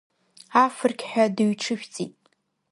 Афырқь 0.63 1.03
ҳәа 1.11 1.25
дыҩҽыжәҵит. 1.35 2.13